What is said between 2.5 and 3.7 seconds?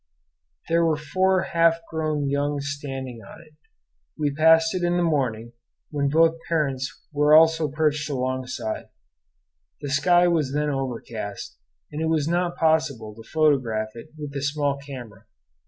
standing on it.